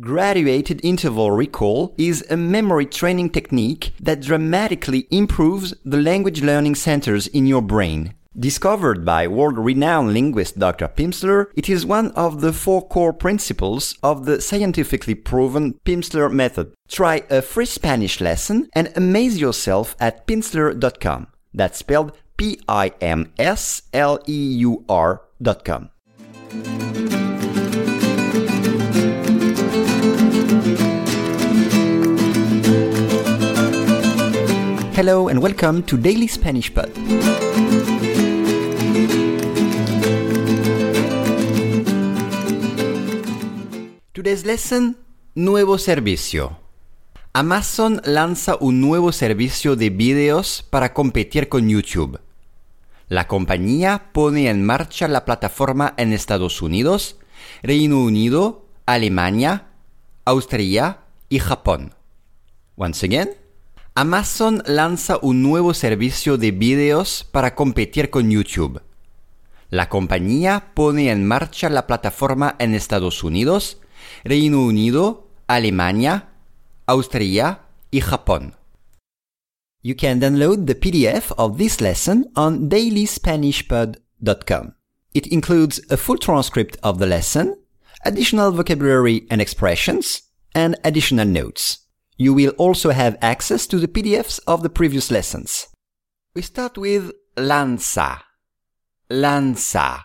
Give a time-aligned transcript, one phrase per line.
[0.00, 7.26] Graduated interval recall is a memory training technique that dramatically improves the language learning centers
[7.26, 8.14] in your brain.
[8.38, 10.88] Discovered by world-renowned linguist Dr.
[10.88, 16.72] Pimsler, it is one of the four core principles of the scientifically proven Pimsler method.
[16.88, 21.26] Try a free Spanish lesson and amaze yourself at pimsleur.com.
[21.52, 22.70] That's spelled P-I-M-S-L-E-U-R
[35.10, 36.88] Hello and welcome to Daily Spanish Pod.
[44.12, 44.98] Today's lesson,
[45.34, 46.60] nuevo servicio.
[47.32, 52.20] Amazon lanza un nuevo servicio de videos para competir con YouTube.
[53.08, 57.16] La compañía pone en marcha la plataforma en Estados Unidos,
[57.64, 59.70] Reino Unido, Alemania,
[60.24, 61.96] Austria y Japón.
[62.76, 63.30] Once again,
[64.00, 68.80] Amazon lanza un nuevo servicio de videos para competir con YouTube.
[69.68, 73.82] La compañía pone en marcha la plataforma en Estados Unidos,
[74.24, 76.30] Reino Unido, Alemania,
[76.86, 78.56] Austria y Japón.
[79.82, 84.76] You can download the PDF of this lesson on dailyspanishpod.com.
[85.12, 87.54] It includes a full transcript of the lesson,
[88.06, 90.22] additional vocabulary and expressions,
[90.54, 91.89] and additional notes.
[92.20, 95.68] You will also have access to the PDFs of the previous lessons.
[96.34, 98.20] We start with lanza.
[99.08, 100.04] Lanza.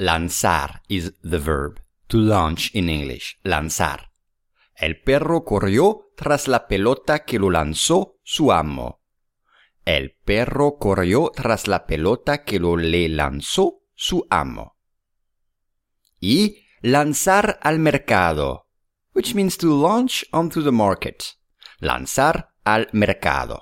[0.00, 3.38] Lanzar is the verb to launch in English.
[3.44, 4.10] Lanzar.
[4.74, 9.00] El perro corrió tras la pelota que lo lanzó su amo.
[9.84, 14.76] El perro corrió tras la pelota que lo le lanzó su amo.
[16.18, 18.66] Y lanzar al mercado,
[19.12, 21.34] which means to launch onto the market.
[21.80, 23.60] Lanzar al mercado.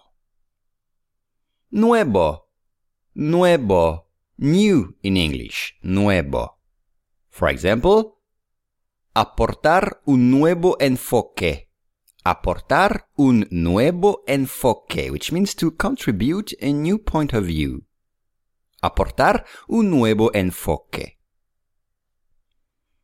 [1.71, 2.49] Nuevo,
[3.15, 4.07] nuevo,
[4.37, 6.59] new in English, nuevo.
[7.29, 8.19] For example,
[9.15, 11.69] aportar un nuevo enfoque.
[12.23, 17.85] Aportar un nuevo enfoque, which means to contribute a new point of view.
[18.83, 21.19] Aportar un nuevo enfoque.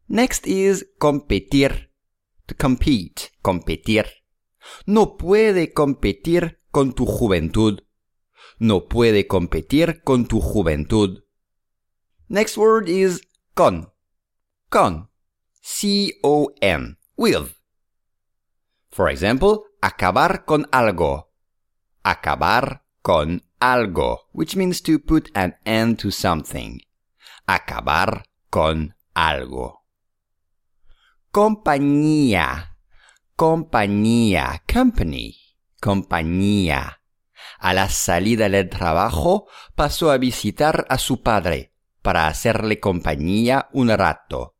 [0.08, 1.90] Next is competir.
[2.54, 4.06] Compete, competir.
[4.86, 7.82] No puede competir con tu juventud.
[8.58, 11.24] No puede competir con tu juventud.
[12.28, 13.20] Next word is
[13.54, 13.92] con.
[14.70, 15.10] Con.
[15.60, 16.98] C-O-N.
[17.16, 17.56] With.
[18.90, 21.32] For example, acabar con algo.
[22.02, 26.80] Acabar con algo, which means to put an end to something.
[27.46, 29.85] Acabar con algo.
[31.36, 32.78] Compañía.
[33.36, 34.62] Compañía.
[34.72, 35.36] Company.
[35.78, 37.02] Compañía.
[37.58, 43.90] A la salida del trabajo pasó a visitar a su padre para hacerle compañía un
[43.90, 44.56] rato.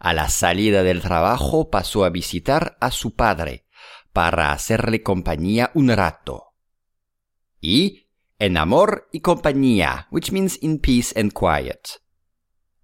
[0.00, 3.66] A la salida del trabajo pasó a visitar a su padre
[4.14, 6.54] para hacerle compañía un rato.
[7.60, 8.08] Y
[8.38, 12.00] en amor y compañía, which means in peace and quiet.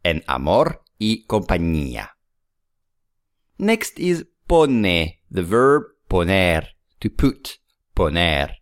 [0.03, 2.12] En amor y compañía.
[3.63, 6.67] Next is pone, the verb poner,
[6.99, 7.61] to put,
[7.95, 8.57] poner.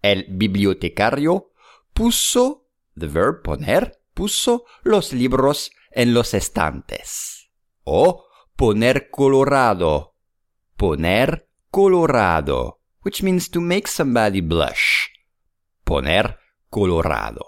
[0.00, 1.50] El bibliotecario
[1.92, 2.64] puso,
[2.96, 7.50] the verb poner, puso los libros en los estantes.
[7.84, 8.24] O
[8.56, 10.14] poner colorado,
[10.78, 15.08] poner colorado, which means to make somebody blush.
[15.84, 16.38] Poner
[16.70, 17.44] colorado.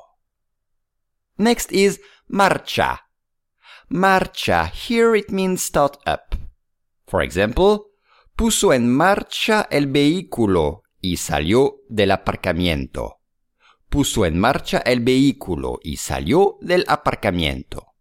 [1.39, 3.07] Next is marcha.
[3.89, 6.30] Marcha, here it means start up.
[7.11, 7.81] For example,
[8.37, 13.19] puso en marcha el vehículo y salió del aparcamiento.
[13.89, 17.95] Puso en marcha el vehículo y salió del aparcamiento.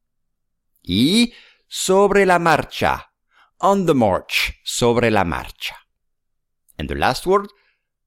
[0.83, 1.33] Y
[1.67, 3.11] sobre la marcha.
[3.57, 4.59] On the march.
[4.63, 5.75] Sobre la marcha.
[6.77, 7.49] And the last word,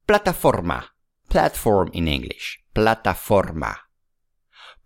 [0.06, 0.94] plataforma.
[1.26, 2.64] Platform in English.
[2.72, 3.90] Plataforma.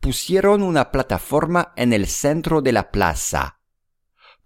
[0.00, 3.60] Pusieron una plataforma en el centro de la plaza.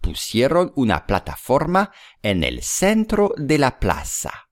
[0.01, 1.93] Pusieron una plataforma
[2.23, 4.49] en el centro de la plaza.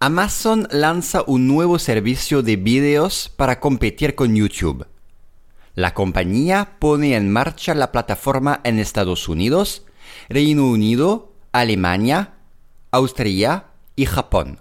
[0.00, 4.86] Amazon lanza un nuevo servicio de videos para competir con YouTube.
[5.74, 9.86] La compañía pone en marcha la plataforma en Estados Unidos,
[10.28, 12.34] Reino Unido, Alemania,
[12.90, 14.60] Austria y Japón.